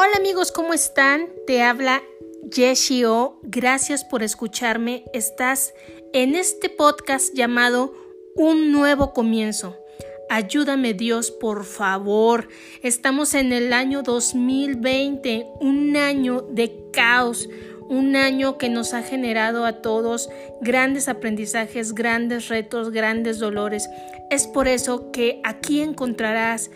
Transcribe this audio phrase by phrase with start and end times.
[0.00, 1.26] Hola amigos, ¿cómo están?
[1.44, 2.04] Te habla
[2.54, 3.40] Yeshio.
[3.42, 5.02] Gracias por escucharme.
[5.12, 5.74] Estás
[6.12, 7.92] en este podcast llamado
[8.36, 9.76] Un nuevo comienzo.
[10.30, 12.46] Ayúdame Dios, por favor.
[12.84, 17.48] Estamos en el año 2020, un año de caos,
[17.88, 20.30] un año que nos ha generado a todos
[20.60, 23.90] grandes aprendizajes, grandes retos, grandes dolores.
[24.30, 26.70] Es por eso que aquí encontrarás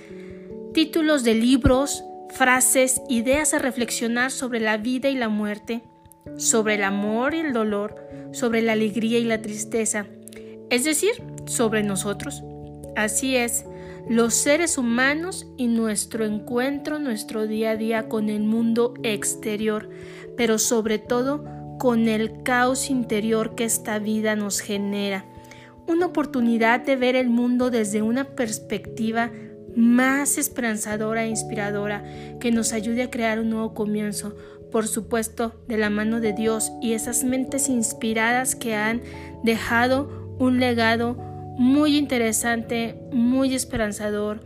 [0.75, 5.83] títulos de libros, frases, ideas a reflexionar sobre la vida y la muerte,
[6.37, 7.97] sobre el amor y el dolor,
[8.33, 10.07] sobre la alegría y la tristeza,
[10.71, 11.13] es decir,
[11.47, 12.43] sobre nosotros.
[12.97, 13.65] Así es,
[14.09, 19.89] los seres humanos y nuestro encuentro, nuestro día a día con el mundo exterior,
[20.37, 21.45] pero sobre todo
[21.79, 25.27] con el caos interior que esta vida nos genera.
[25.87, 29.31] Una oportunidad de ver el mundo desde una perspectiva
[29.77, 32.05] más esperanzadora e inspiradora
[32.41, 34.37] que nos ayude a crear un nuevo comienzo,
[34.71, 39.03] por supuesto, de la mano de Dios y esas mentes inspiradas que han
[39.43, 41.15] dejado un legado
[41.59, 44.41] muy interesante, muy esperanzador,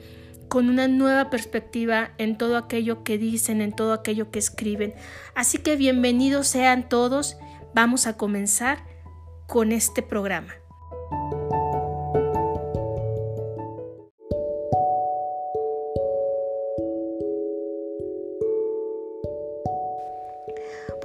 [0.49, 4.95] con una nueva perspectiva en todo aquello que dicen, en todo aquello que escriben.
[5.35, 7.37] Así que bienvenidos sean todos.
[7.75, 8.85] Vamos a comenzar
[9.47, 10.55] con este programa.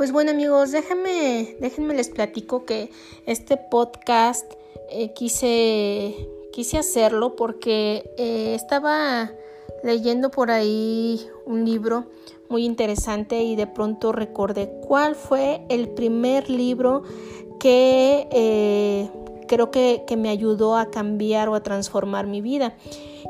[0.01, 2.89] Pues bueno amigos, déjenme, déjenme les platico que
[3.27, 4.51] este podcast
[4.89, 9.31] eh, quise, quise hacerlo porque eh, estaba
[9.83, 12.07] leyendo por ahí un libro
[12.49, 17.03] muy interesante y de pronto recordé cuál fue el primer libro
[17.59, 19.07] que eh,
[19.47, 22.75] creo que, que, me ayudó a cambiar o a transformar mi vida.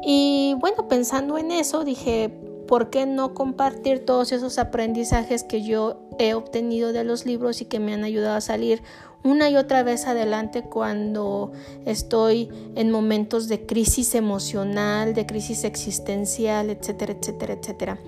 [0.05, 2.31] Y bueno, pensando en eso, dije,
[2.65, 7.65] ¿por qué no compartir todos esos aprendizajes que yo he obtenido de los libros y
[7.65, 8.81] que me han ayudado a salir
[9.23, 11.51] una y otra vez adelante cuando
[11.85, 17.99] estoy en momentos de crisis emocional, de crisis existencial, etcétera, etcétera, etcétera.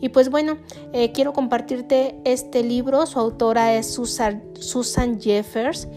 [0.00, 0.58] Y pues bueno,
[0.92, 5.88] eh, quiero compartirte este libro, su autora es Susan, Susan Jeffers.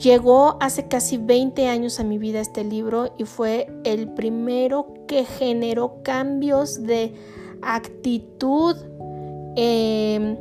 [0.00, 5.24] Llegó hace casi 20 años a mi vida este libro y fue el primero que
[5.24, 7.12] generó cambios de
[7.62, 8.76] actitud
[9.56, 10.36] em,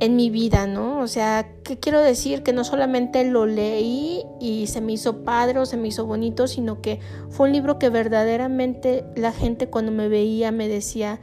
[0.00, 1.00] en mi vida, ¿no?
[1.00, 2.42] O sea, ¿qué quiero decir?
[2.42, 6.46] Que no solamente lo leí y se me hizo padre o se me hizo bonito,
[6.46, 7.00] sino que
[7.30, 11.20] fue un libro que verdaderamente la gente cuando me veía me decía,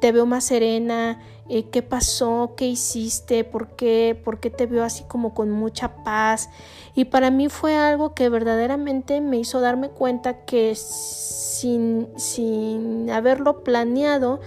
[0.00, 4.82] te veo más serena, eh, qué pasó, qué hiciste, ¿Por qué, por qué te veo
[4.82, 6.50] así como con mucha paz.
[6.94, 13.62] Y para mí fue algo que verdaderamente me hizo darme cuenta que sin, sin haberlo
[13.62, 14.40] planeado,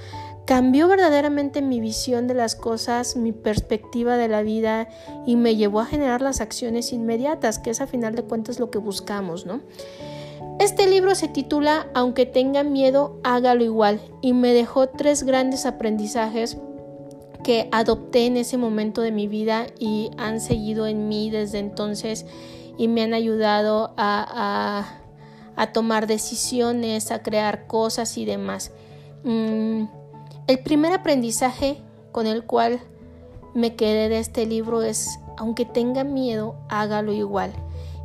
[0.50, 4.88] cambió verdaderamente mi visión de las cosas, mi perspectiva de la vida
[5.28, 8.72] y me llevó a generar las acciones inmediatas, que es a final de cuentas lo
[8.72, 9.62] que buscamos, ¿no?
[10.60, 16.58] Este libro se titula Aunque tenga miedo, hágalo igual y me dejó tres grandes aprendizajes
[17.44, 22.26] que adopté en ese momento de mi vida y han seguido en mí desde entonces
[22.76, 24.96] y me han ayudado a,
[25.74, 28.72] tomar decisiones, a crear cosas y demás.
[29.24, 29.99] Mm,
[30.50, 31.78] el primer aprendizaje
[32.12, 32.80] con el cual
[33.54, 37.54] me quedé de este libro es, aunque tenga miedo, hágalo igual.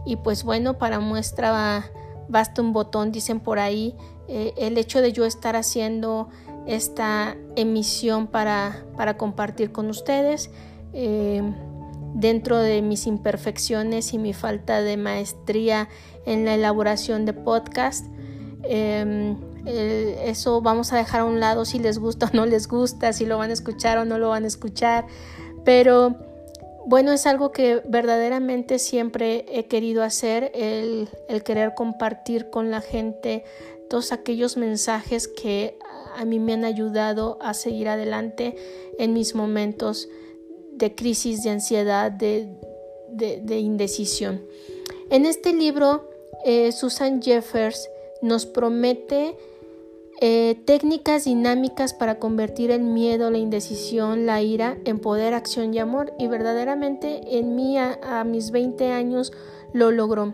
[0.05, 1.91] Y pues bueno, para muestra
[2.29, 3.97] basta un botón, dicen por ahí,
[4.29, 6.29] eh, el hecho de yo estar haciendo
[6.67, 10.51] esta emisión para, para compartir con ustedes.
[10.93, 11.43] Eh,
[12.15, 15.89] dentro de mis imperfecciones y mi falta de maestría
[16.27, 18.07] en la elaboración de podcast.
[19.67, 23.13] Em, eso vamos a dejar a un lado si les gusta o no les gusta,
[23.13, 25.07] si lo van a escuchar o no lo van a escuchar.
[25.65, 26.17] Pero
[26.87, 31.09] bueno, es algo que verdaderamente siempre he querido hacer, el,
[31.45, 33.45] querer compartir con la gente
[33.89, 35.79] todos aquellos mensajes que
[36.17, 38.57] a mí me han ayudado a seguir adelante
[38.99, 40.09] en mis momentos
[40.73, 44.43] de crisis, de ansiedad, de, indecisión.
[45.11, 46.11] En este libro,
[46.45, 47.89] eh, Susan Jeffers
[48.21, 49.37] nos promete
[50.27, 55.79] eh, técnicas dinámicas para convertir el miedo, la indecisión, la ira en poder, acción y
[55.79, 56.15] amor.
[56.19, 59.35] Y verdaderamente en mí a, mis 20 años
[59.75, 60.33] lo logró.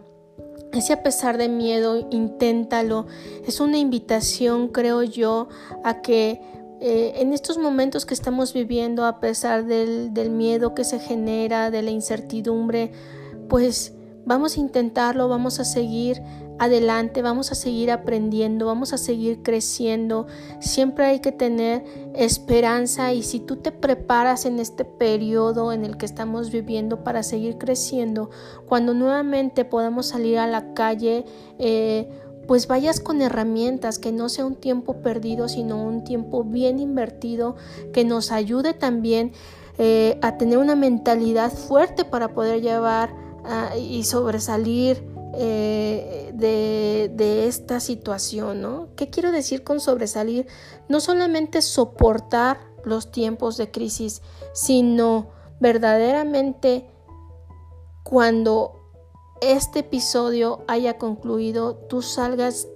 [0.73, 3.09] Ese a pesar de miedo, inténtalo.
[3.45, 5.49] Es una invitación, creo yo,
[5.83, 6.41] a que
[6.81, 11.73] eh, en estos momentos que estamos viviendo, a pesar del, del miedo que se genera,
[11.73, 12.93] de la incertidumbre,
[13.49, 13.95] pues
[14.25, 16.23] vamos a intentarlo, vamos a seguir
[16.61, 20.27] adelante, vamos a seguir aprendiendo, vamos a seguir creciendo.
[20.61, 21.83] Siempre hay que tener
[22.15, 27.23] esperanza y si tú te preparas en este periodo en el que estamos viviendo para
[27.23, 28.29] seguir creciendo,
[28.69, 31.25] cuando nuevamente podamos salir a la calle,
[31.59, 32.11] eh,
[32.47, 37.57] pues vayas con herramientas, que no sea un tiempo perdido, sino un tiempo bien invertido,
[37.95, 39.33] que nos ayude también
[39.79, 43.15] eh, a tener una mentalidad fuerte para poder llevar
[43.45, 45.03] ah, y sobresalir
[45.35, 48.89] eh, de, esta situación, ¿no?
[48.97, 50.47] ¿Qué quiero decir con sobresalir?
[50.89, 54.23] No solamente soportar los tiempos de crisis,
[54.53, 56.89] sino verdaderamente
[58.05, 58.81] cuando
[59.41, 62.69] este episodio haya concluido, tú salgas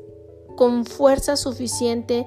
[0.57, 2.27] con fuerza suficiente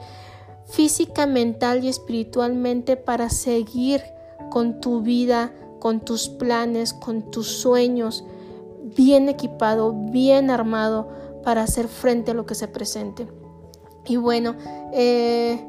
[0.68, 4.02] física, mental y espiritualmente para seguir
[4.50, 8.24] con tu vida, con tus planes, con tus sueños,
[8.96, 11.10] bien equipado, bien armado
[11.44, 13.28] para hacer frente a lo que se presente.
[14.06, 14.56] Y bueno,
[14.94, 15.66] eh,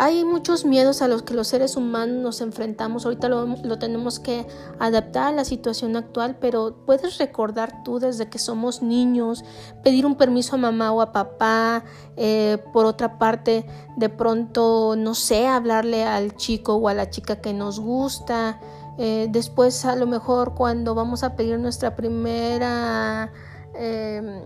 [0.00, 3.04] hay muchos miedos a los que los seres humanos nos enfrentamos.
[3.04, 4.46] Ahorita lo, tenemos que
[4.78, 9.42] adaptar a la situación actual, pero puedes recordar tú desde que somos niños,
[9.82, 11.82] pedir un permiso a mamá o a papá.
[12.16, 13.66] Eh, por otra parte,
[13.96, 18.60] de pronto, no sé, hablarle al chico o a la chica que nos gusta.
[18.98, 23.32] Eh, después, a lo mejor, cuando vamos a pedir nuestra primera
[23.74, 24.42] em,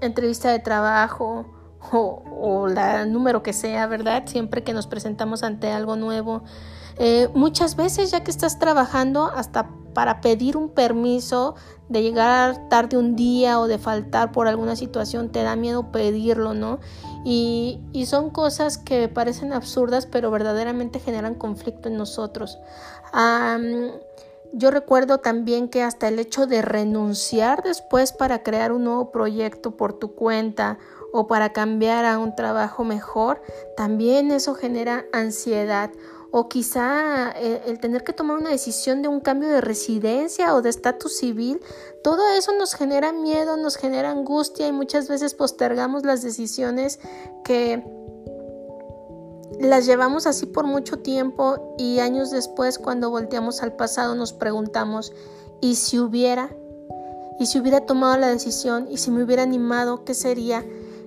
[0.00, 1.46] entrevista de trabajo
[1.92, 4.24] o, la número que sea, ¿verdad?
[4.26, 6.42] Siempre que nos presentamos ante algo nuevo.
[6.98, 11.56] Eh, muchas veces ya que estás trabajando hasta para pedir un permiso
[11.88, 16.54] de llegar tarde un día o de faltar por alguna situación, te da miedo pedirlo,
[16.54, 16.78] ¿no?
[17.24, 22.58] Y, son cosas que parecen absurdas, pero verdaderamente generan conflicto en nosotros.
[24.52, 29.76] Yo recuerdo también que hasta el hecho de renunciar después para crear un nuevo proyecto
[29.76, 30.78] por tu cuenta
[31.12, 33.42] o para cambiar a un trabajo mejor,
[33.76, 35.90] también eso genera ansiedad.
[36.30, 40.60] O quizá eh, el, tener que tomar una decisión de un cambio de residencia o
[40.60, 41.62] de estatus civil,
[42.04, 47.00] todo eso nos genera miedo, nos genera angustia y muchas veces postergamos las decisiones
[47.44, 47.82] que
[49.60, 55.12] las llevamos así por mucho tiempo y años después cuando volteamos al pasado nos preguntamos,
[55.60, 56.50] ¿y si hubiera?
[57.40, 58.88] ¿Y si hubiera tomado la decisión?
[58.90, 60.04] ¿Y si me hubiera animado?
[60.04, 60.64] ¿Qué sería?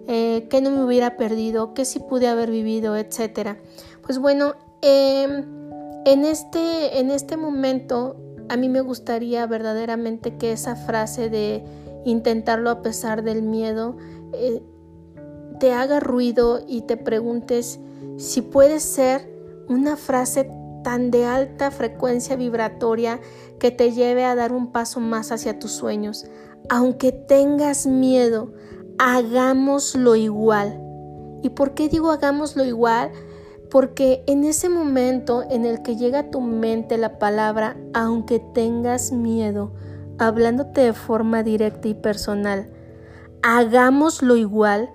[0.08, 3.58] eh, qué no me hubiera perdido, qué sí pude haber vivido, etcétera.
[4.06, 5.46] Pues bueno, em,
[6.06, 8.16] en, este, en este momento
[8.50, 11.64] a mí me gustaría verdaderamente que esa frase de
[12.06, 13.96] intentarlo a pesar del miedo
[14.34, 14.62] eh,
[15.60, 17.80] te haga ruido y te preguntes
[18.18, 19.30] si puede ser
[19.68, 20.50] una frase
[20.84, 23.20] tan de alta frecuencia vibratoria
[23.60, 26.26] que te lleve a dar un paso más hacia tus sueños.
[26.70, 28.54] Aunque tengas miedo,
[28.98, 30.82] hagámoslo igual.
[31.44, 33.12] ¿Y por qué digo hagámoslo igual?
[33.70, 39.12] Porque en ese momento en el que llega a tu mente la palabra, aunque tengas
[39.12, 39.74] miedo,
[40.18, 42.70] hablándote de forma directa y personal,
[43.42, 44.92] hagámoslo igual,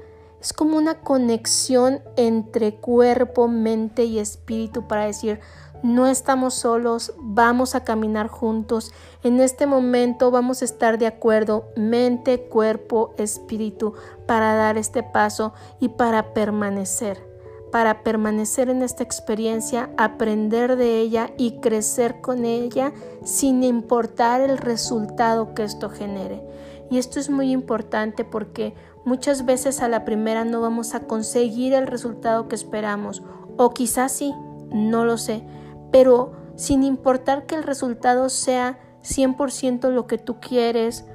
[0.47, 5.41] es como una conexión entre cuerpo, mente y espíritu para decir,
[5.83, 8.93] no estamos solos, vamos a caminar juntos.
[9.25, 13.95] En este momento vamos a estar de acuerdo, mente, cuerpo, espíritu,
[14.27, 17.27] para dar este paso y para permanecer.
[17.73, 22.93] Para permanecer en esta experiencia, aprender de ella y crecer con ella
[23.25, 26.41] sin importar el resultado que esto genere.
[26.89, 28.75] Y esto es muy importante porque
[29.07, 33.23] muchas veces a la primera no vamos a conseguir el resultado que esperamos.
[33.57, 34.35] O quizás sí,
[34.71, 35.47] no lo sé
[35.91, 41.07] pero sin importar que el resultado sea 100% lo que tú quieres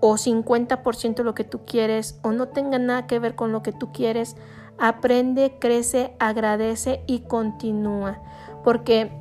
[0.00, 3.72] o 50% lo que tú quieres o no tenga nada que ver con lo que
[3.72, 4.36] tú quieres,
[4.78, 8.22] aprende, crece, agradece y continúa.
[8.64, 9.12] Porque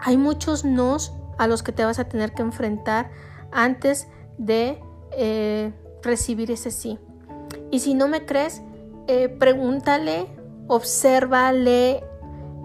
[0.00, 3.10] hay muchos nos a los que te vas a tener que enfrentar
[3.50, 4.80] antes de
[5.12, 6.98] eh, recibir ese sí.
[7.70, 8.62] Y si no me crees,
[9.06, 10.26] eh, pregúntale,
[10.68, 11.98] observa, lee,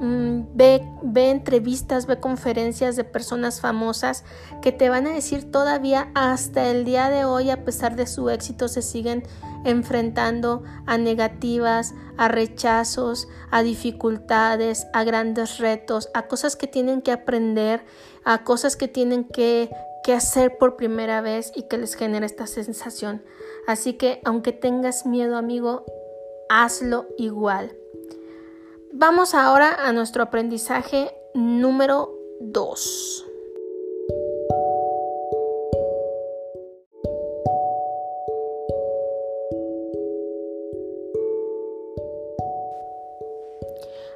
[0.04, 4.26] Mm, ve, ve entrevistas, ve conferencias de personas famosas
[4.62, 8.30] que te van a decir todavía hasta el día de hoy, a pesar de su
[8.30, 9.24] éxito, se siguen
[9.64, 17.14] enfrentando a negativas, a rechazos, a dificultades, a grandes retos, a cosas que tienen que
[17.14, 17.86] aprender,
[18.26, 19.70] a cosas que tienen que,
[20.04, 23.24] que hacer por primera vez y que les genera esta sensación.
[23.68, 25.86] Así que aunque tengas miedo, amigo,
[26.50, 27.76] hazlo igual.
[28.92, 33.33] Vamos ahora a nuestro aprendizaje número 2.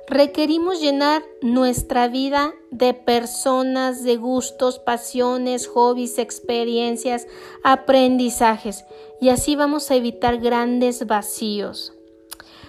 [0.07, 7.27] Requerimos llenar nuestra vida de personas, de gustos, pasiones, hobbies, experiencias,
[7.63, 8.85] aprendizajes
[9.19, 11.93] y así vamos a evitar grandes vacíos.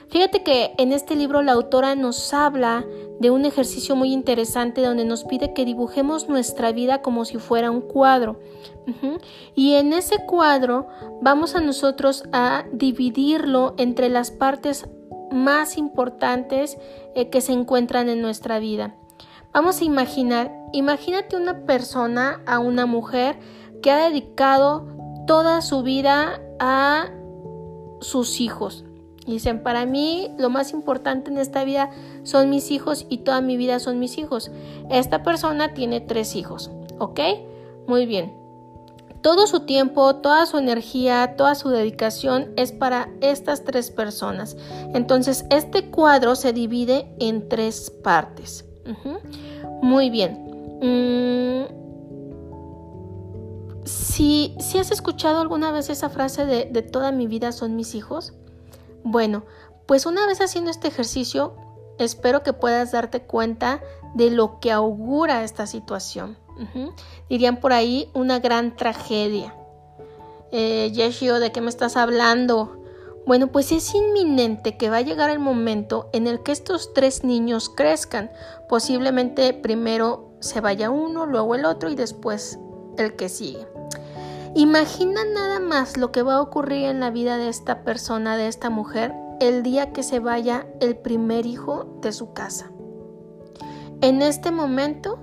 [0.08, 2.86] Fíjate que en este libro la autora nos habla
[3.20, 7.70] de un ejercicio muy interesante donde nos pide que dibujemos nuestra vida como si fuera
[7.70, 8.40] un cuadro.
[9.54, 10.88] Y en ese cuadro
[11.20, 14.86] vamos a nosotros a dividirlo entre las partes
[15.30, 16.78] más importantes
[17.14, 18.94] eh, que se encuentran en nuestra vida.
[19.52, 23.38] Vamos a imaginar, imagínate una persona, a una mujer
[23.82, 24.86] que ha dedicado
[25.26, 27.10] toda su vida a
[28.00, 28.84] sus hijos.
[29.26, 31.90] Dicen, para mí lo más importante en esta vida
[32.22, 34.50] son mis hijos y toda mi vida son mis hijos.
[34.90, 37.20] Esta persona tiene tres hijos, ¿ok?
[37.86, 38.47] Muy bien.
[39.22, 44.56] Todo su tiempo, toda su energía, toda su dedicación es para estas tres personas.
[44.94, 48.64] Entonces, este cuadro se divide en tres partes.
[49.82, 50.46] Muy bien.
[50.80, 51.64] Mm,
[53.84, 57.94] si, si, has escuchado alguna vez esa frase de, de toda mi vida son mis
[57.94, 58.32] hijos,
[59.02, 59.44] bueno,
[59.86, 61.54] pues una vez haciendo este ejercicio,
[61.98, 63.80] espero que puedas darte cuenta
[64.14, 66.36] de lo que augura esta situación.
[67.28, 69.54] Dirían por ahí una gran tragedia.
[70.50, 72.82] Eh, Yeshio, ¿de qué me estás hablando?
[73.26, 77.24] Bueno, pues es inminente que va a llegar el momento en el que estos tres
[77.24, 78.30] niños crezcan.
[78.68, 82.58] Posiblemente primero se vaya uno, luego el otro y después
[82.96, 83.66] el que sigue.
[84.54, 88.48] Imagina nada más lo que va a ocurrir en la vida de esta persona, de
[88.48, 92.70] esta mujer, el día que se vaya el primer hijo de su casa.
[94.00, 95.18] En este momento,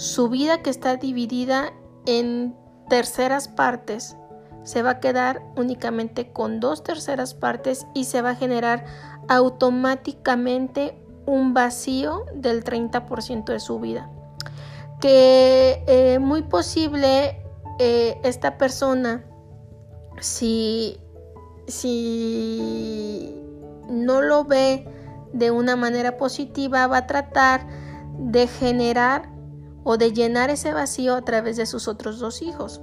[0.00, 1.74] su vida que está dividida
[2.06, 2.56] en
[2.88, 4.16] terceras partes
[4.62, 8.86] se va a quedar únicamente con dos terceras partes y se va a generar
[9.28, 14.10] automáticamente un vacío del 30% de su vida.
[15.02, 17.42] Que eh, muy posible
[17.78, 19.26] eh, esta persona,
[20.18, 20.98] si,
[21.66, 23.38] si
[23.90, 24.88] no lo ve
[25.34, 27.66] de una manera positiva, va a tratar
[28.18, 29.39] de generar
[29.84, 32.82] o de llenar ese vacío a través de sus otros dos hijos.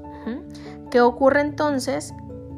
[0.90, 2.14] ¿Qué ocurre entonces?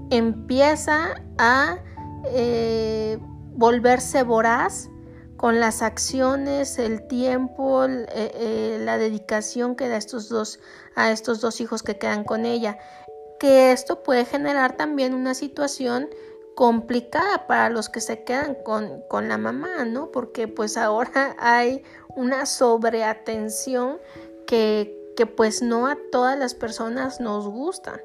[0.10, 1.80] Empieza a
[2.26, 3.20] eh,
[3.54, 4.90] volverse voraz
[5.38, 10.60] con las acciones, el tiempo, eh, la dedicación que da estos dos
[10.96, 12.78] a estos dos hijos que quedan con ella,
[13.40, 16.10] que esto puede generar también una situación
[16.56, 20.12] complicada para los que se quedan con, con la mamá, ¿no?
[20.12, 24.00] Porque pues ahora hay una sobreatención
[24.50, 28.02] que, pues no a todas las personas nos gustan.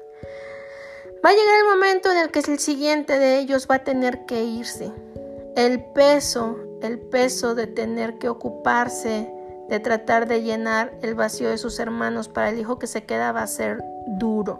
[1.25, 4.25] Va a llegar el momento en el que el siguiente de ellos va a tener
[4.27, 4.91] que irse.
[5.55, 9.31] El peso, el peso de tener que ocuparse
[9.69, 13.31] de tratar de llenar el vacío de sus hermanos para el hijo que se queda
[13.31, 14.59] va a ser duro.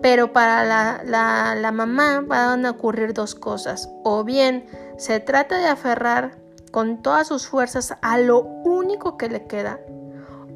[0.00, 3.88] Pero para la, la, mamá van a ocurrir dos cosas.
[4.02, 6.38] O bien se trata de aferrar
[6.72, 9.78] con todas sus fuerzas a lo único que le queda.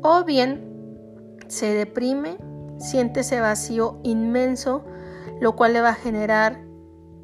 [0.09, 2.39] O bien se deprime,
[2.79, 4.85] siente ese vacío inmenso,
[5.41, 6.63] lo cual le va a generar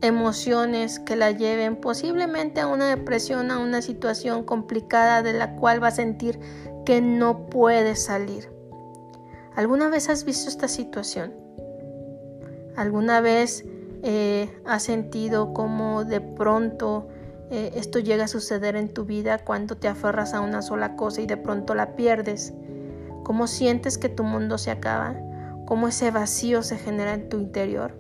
[0.01, 5.81] emociones que la lleven posiblemente a una depresión, a una situación complicada de la cual
[5.81, 6.41] va a sentir
[6.85, 8.51] que no puede salir.
[9.55, 11.33] ¿Alguna vez has visto esta situación?
[12.75, 13.65] ¿Alguna vez
[14.03, 17.07] eh, has sentido como de pronto
[17.53, 21.21] eh, esto llega a suceder en tu vida cuando te aferras a una sola cosa
[21.21, 22.53] y de pronto la pierdes?
[23.33, 25.17] ¿Cómo sientes que tu mundo se acaba?
[25.65, 27.99] ¿Cómo ese vacío se genera en tu interior?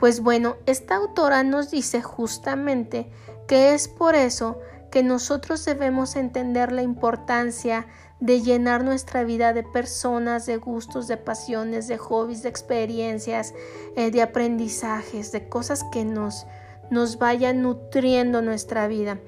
[0.00, 3.08] Pues bueno, esta autora nos dice justamente
[3.46, 4.58] que es por eso
[4.90, 7.86] que nosotros debemos entender la importancia
[8.18, 13.54] de llenar nuestra vida de personas, de gustos, de pasiones, de hobbies, de experiencias,
[13.94, 16.44] eh, de aprendizajes, de cosas que nos,
[16.90, 19.20] nos vayan nutriendo nuestra vida.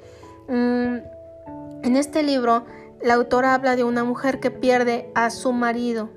[0.49, 0.97] Mm,
[1.85, 2.65] en este libro,
[3.03, 6.11] la autora habla de una mujer que pierde a su marido.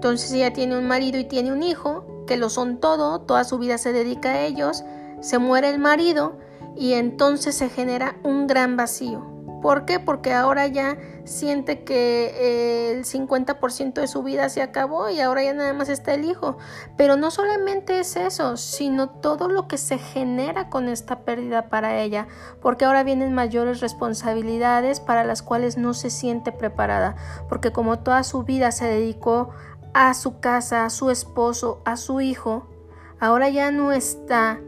[0.00, 3.58] Entonces ella tiene un marido y tiene un hijo que lo son todo, toda su
[3.58, 4.84] vida se dedica a ellos,
[5.20, 6.38] se muere el marido
[6.76, 9.39] y entonces se genera un gran vacío.
[9.62, 10.00] ¿Por qué?
[10.00, 15.42] Porque ahora ya siente que eh, el 50% de su vida se acabó y ahora
[15.44, 16.56] ya nada más está el hijo.
[16.96, 22.00] Pero no solamente es eso, sino todo lo que se genera con esta pérdida para
[22.00, 22.26] ella,
[22.60, 27.16] porque ahora vienen mayores responsabilidades para las cuales no se siente preparada,
[27.48, 29.50] porque como toda su vida se dedicó
[29.92, 32.66] a su casa, a su esposo, a su hijo,
[33.18, 34.60] ahora ya no está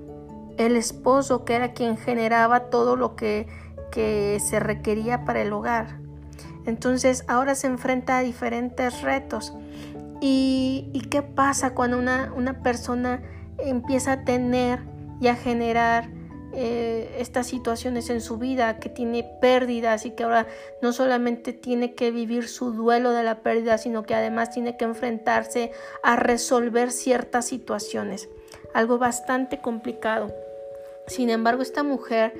[0.58, 3.46] el esposo que era quien generaba todo lo que
[3.92, 5.98] que se requería para el hogar.
[6.66, 9.52] Entonces ahora se enfrenta a diferentes retos.
[10.20, 13.22] ¿Y, qué pasa cuando una, una, persona
[13.58, 14.78] empieza a tener
[15.20, 16.08] y a generar
[16.54, 20.46] eh, estas situaciones en su vida, que tiene pérdidas y que ahora
[20.80, 24.84] no solamente tiene que vivir su duelo de la pérdida, sino que además tiene que
[24.84, 25.72] enfrentarse
[26.02, 28.28] a resolver ciertas situaciones?
[28.74, 30.32] Algo bastante complicado.
[31.06, 32.34] Sin embargo, esta mujer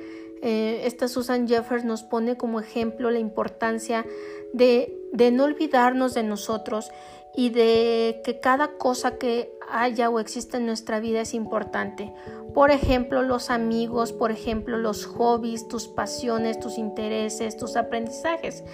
[0.45, 4.05] eh, esta Susan Jeffers nos pone como ejemplo la importancia
[4.51, 6.91] de, de no olvidarnos de nosotros
[7.33, 12.13] y de que cada cosa que haya o exista en nuestra vida es importante.
[12.53, 18.65] Por ejemplo, los amigos, por ejemplo, los hobbies, tus pasiones, tus intereses, tus aprendizajes.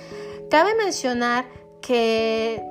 [0.50, 1.46] Cabe mencionar
[1.82, 2.64] que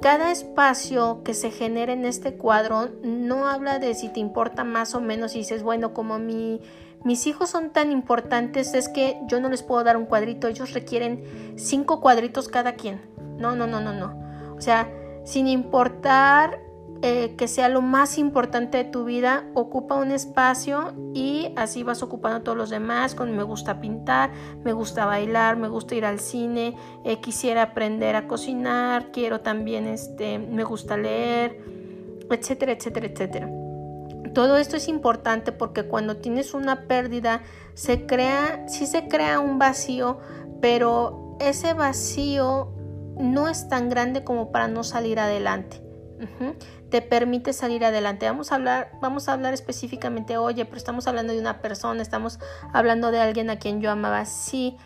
[0.00, 4.94] cada espacio que se genera en este cuadro no habla de si te importa más
[4.94, 6.60] o menos y dices, bueno, como mi
[7.04, 10.72] mis hijos son tan importantes, es que yo no les puedo dar un cuadrito, ellos
[10.72, 13.00] requieren cinco cuadritos cada quien.
[13.38, 14.54] No, no, no, no, no.
[14.56, 14.92] O sea,
[15.24, 16.60] sin importar
[17.02, 22.02] eh, que sea lo más importante de tu vida, ocupa un espacio y así vas
[22.02, 23.14] ocupando todos los demás.
[23.14, 24.30] Con me gusta pintar,
[24.62, 29.86] me gusta bailar, me gusta ir al cine, eh, quisiera aprender a cocinar, quiero también,
[29.86, 31.58] este, me gusta leer,
[32.30, 33.59] etcétera, etcétera, etcétera.
[34.34, 37.42] Todo esto es importante porque cuando tienes una pérdida
[37.74, 40.18] se crea, sí se crea un vacío,
[40.60, 42.72] pero ese vacío
[43.18, 45.82] no es tan grande como para no salir adelante.
[46.90, 48.26] Te permite salir adelante.
[48.26, 52.38] Vamos a hablar, vamos a hablar específicamente, oye, pero estamos hablando de una persona, estamos
[52.72, 54.26] hablando de alguien a quien yo amaba.
[54.26, 54.76] Sí,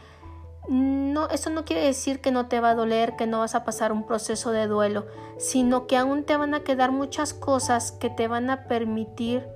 [0.68, 3.64] no, eso no quiere decir que no te va a doler, que no vas a
[3.64, 5.06] pasar un proceso de duelo,
[5.36, 9.46] sino que aún te van a quedar muchas cosas que te van a permitir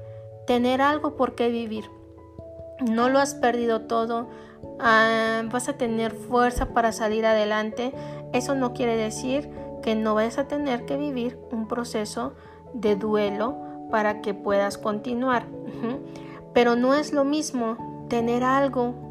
[0.47, 1.91] tener algo por qué vivir.
[2.81, 4.29] No lo has perdido todo,
[4.79, 7.93] ah, vas a tener fuerza para salir adelante.
[8.33, 9.51] Eso no quiere decir
[9.83, 12.35] que no vayas a tener que vivir un proceso
[12.75, 13.57] de duelo
[13.91, 15.47] para que puedas continuar.
[16.53, 19.08] Pero no es lo mismo tener algo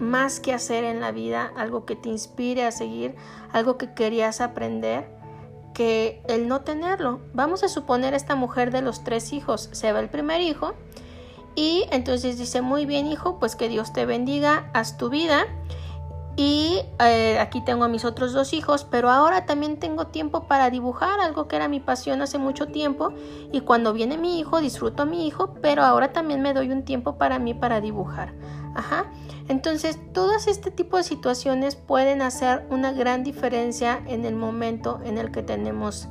[0.00, 3.14] más que hacer en la vida, algo que te inspire a seguir,
[3.52, 5.08] algo que querías aprender,
[5.74, 7.20] que el no tenerlo.
[7.32, 10.74] Vamos a suponer esta mujer de los tres hijos, se va el primer hijo
[11.54, 15.46] y entonces dice, muy bien hijo, pues que Dios te bendiga, haz tu vida.
[16.36, 20.70] Y eh, aquí tengo a mis otros dos hijos, pero ahora también tengo tiempo para
[20.70, 23.12] dibujar, algo que era mi pasión hace mucho tiempo.
[23.52, 26.84] Y cuando viene mi hijo, disfruto a mi hijo, pero ahora también me doy un
[26.84, 28.32] tiempo para mí para dibujar.
[28.74, 29.10] Ajá.
[29.50, 35.18] Entonces, todas este tipo de situaciones pueden hacer una gran diferencia en el momento en
[35.18, 36.06] el que tenemos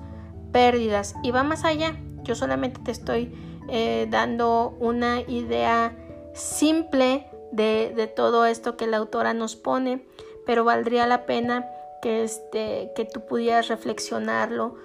[0.51, 1.15] pérdidas.
[1.23, 1.95] Y va más allá.
[2.23, 3.33] Yo solamente te estoy
[3.69, 5.95] eh, dando una idea
[6.33, 10.05] simple de, de, todo esto que la autora nos pone,
[10.45, 11.65] pero valdría la pena
[12.01, 14.75] que, este, que tú pudieras reflexionarlo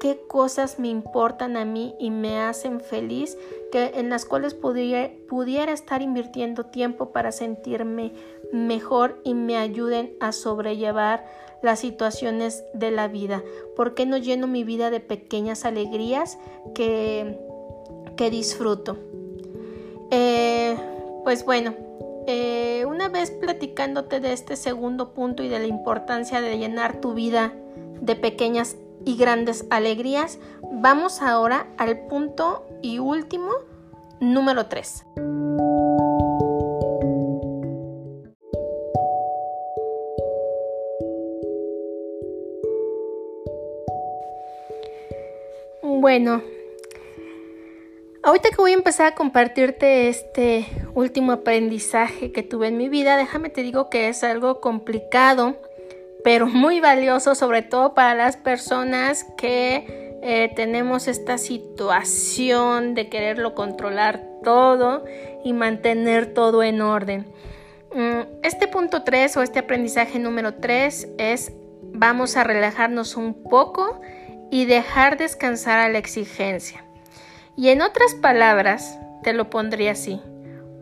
[0.00, 3.36] qué cosas me importan a mí y me hacen feliz,
[3.72, 8.12] que en las cuales pudiera, estar invirtiendo tiempo para sentirme
[8.52, 11.26] mejor y me ayuden a sobrellevar
[11.62, 13.42] las situaciones de la vida.
[13.76, 16.38] ¿Por qué no lleno mi vida de pequeñas alegrías
[16.74, 17.38] que,
[18.16, 18.96] que disfruto?
[20.10, 20.76] Eh,
[21.24, 21.74] pues bueno,
[22.26, 27.14] eh, una vez platicándote de este segundo punto y de la importancia de llenar tu
[27.14, 27.52] vida
[28.00, 28.76] de pequeñas
[29.08, 30.38] y grandes alegrías,
[30.70, 33.50] vamos ahora al punto y último,
[34.20, 35.06] número 3.
[45.82, 46.42] Bueno,
[48.22, 53.16] ahorita que voy a empezar a compartirte este último aprendizaje que tuve en mi vida,
[53.16, 55.56] déjame te digo que es algo complicado
[56.28, 63.54] pero muy valioso sobre todo para las personas que eh, tenemos esta situación de quererlo
[63.54, 65.06] controlar todo
[65.42, 67.32] y mantener todo en orden.
[67.94, 71.52] Mm, este punto 3 o este aprendizaje número 3 es
[71.94, 73.98] vamos a relajarnos un poco
[74.50, 76.84] y dejar descansar a la exigencia.
[77.56, 80.20] Y en otras palabras, te lo pondría así,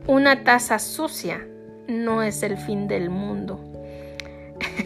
[0.09, 1.47] una taza sucia
[1.87, 3.61] no es el fin del mundo.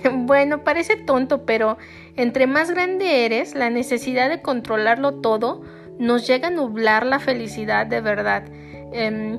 [0.12, 1.78] bueno, parece tonto, pero
[2.16, 5.62] entre más grande eres, la necesidad de controlarlo todo
[5.98, 8.44] nos llega a nublar la felicidad de verdad.
[8.92, 9.38] Em,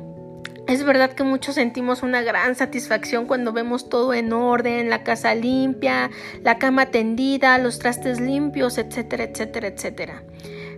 [0.67, 5.35] es verdad que muchos sentimos una gran satisfacción cuando vemos todo en orden, la casa
[5.35, 6.11] limpia,
[6.43, 10.23] la cama tendida, los trastes limpios, etcétera, etcétera, etcétera.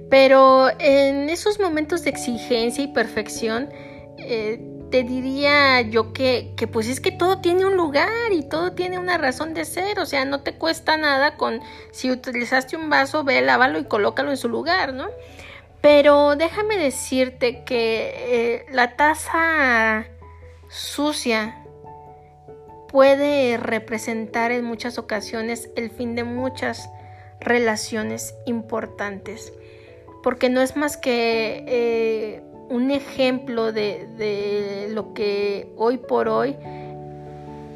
[0.10, 3.70] Pero en esos momentos de exigencia y perfección,
[4.18, 4.60] eh,
[4.94, 9.00] te diría yo que, que, pues es que todo tiene un lugar y todo tiene
[9.00, 13.24] una razón de ser, o sea, no te cuesta nada con si utilizaste un vaso,
[13.24, 15.08] ve, lávalo y colócalo en su lugar, ¿no?
[15.82, 20.06] Pero déjame decirte que eh, la taza
[20.70, 21.66] sucia
[22.88, 26.88] puede representar en muchas ocasiones el fin de muchas
[27.40, 29.54] relaciones importantes,
[30.22, 36.56] porque no es más que eh, un ejemplo de, lo que hoy por hoy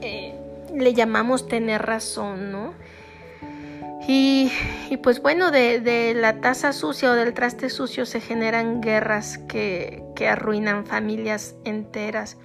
[0.02, 0.34] eh,
[0.74, 2.74] le llamamos tener razón, ¿no?
[4.10, 4.50] Y,
[5.04, 10.28] pues bueno, de, la taza sucia o del traste sucio se generan guerras que, que
[10.30, 12.38] arruinan familias enteras.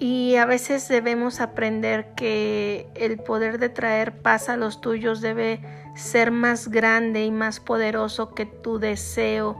[0.00, 5.60] Y a veces debemos aprender que el poder de traer paz a los tuyos debe
[5.94, 9.56] ser más grande y más poderoso que tu deseo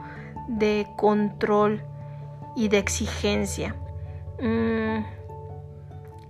[0.49, 1.83] de control
[2.57, 3.77] y de exigencia.
[4.41, 5.05] Mm,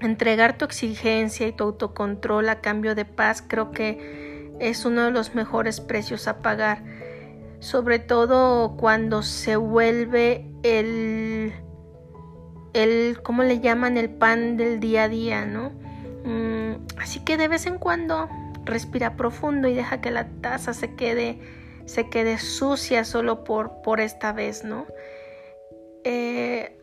[0.00, 5.10] entregar tu exigencia y tu autocontrol a cambio de paz creo que es uno de
[5.10, 6.82] los mejores precios a pagar,
[7.60, 11.52] sobre todo cuando se vuelve el,
[12.74, 13.96] el ¿cómo le llaman?
[13.96, 15.70] El pan del día a día, ¿no?
[16.24, 18.28] Mm, así que de vez en cuando
[18.64, 21.40] respira profundo y deja que la taza se quede
[21.88, 24.86] se quede sucia solo por, por esta vez, ¿no?
[26.04, 26.76] Eh,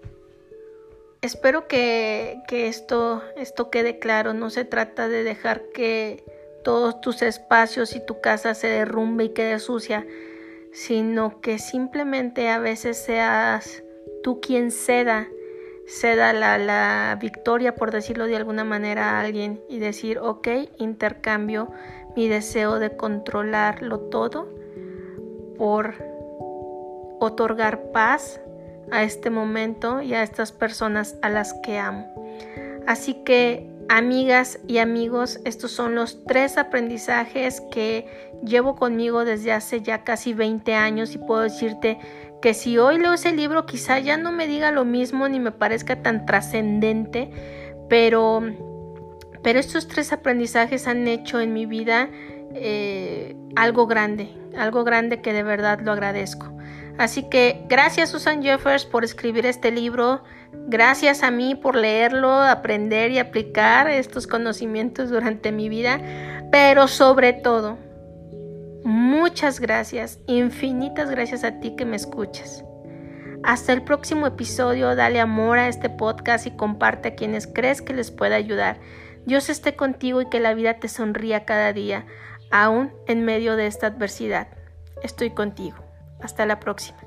[1.22, 6.24] espero que, esto, esto quede claro, no se trata de dejar que
[6.64, 10.08] todos tus espacios y tu casa se derrumbe y quede sucia,
[10.74, 13.84] sino que simplemente a veces seas
[14.24, 15.28] tú quien ceda,
[15.86, 20.48] ceda la, la victoria, por decirlo de alguna manera, a alguien y decir, ok,
[20.80, 21.70] intercambio
[22.16, 24.65] mi deseo de controlarlo todo
[25.58, 25.96] por
[27.20, 28.40] otorgar paz
[28.92, 32.08] a este momento y a estas personas a las que amo.
[32.88, 38.08] Así que, amigas y amigos, estos son los tres aprendizajes que
[38.44, 41.98] llevo conmigo desde hace ya casi 20 años y puedo decirte
[42.42, 45.52] que si hoy leo ese libro quizá ya no me diga lo mismo ni me
[45.52, 47.32] parezca tan trascendente,
[47.90, 48.44] pero,
[49.42, 52.10] pero estos tres aprendizajes han hecho en mi vida
[52.54, 56.52] eh, algo grande, algo grande que de verdad lo agradezco.
[56.98, 60.24] Así que gracias Susan Jeffers por escribir este libro,
[60.68, 66.00] gracias a mí por leerlo, aprender y aplicar estos conocimientos durante mi vida,
[66.52, 67.78] pero sobre todo,
[68.86, 72.64] muchas gracias, infinitas gracias a ti que me escuchas.
[73.44, 77.94] Hasta el próximo episodio, dale amor a este podcast y comparte a quienes crees que
[77.94, 78.80] les pueda ayudar.
[79.26, 82.06] Dios esté contigo y que la vida te sonría cada día
[82.56, 84.48] aún en medio de esta adversidad.
[85.04, 85.78] Estoy contigo.
[86.22, 87.05] Hasta la próxima.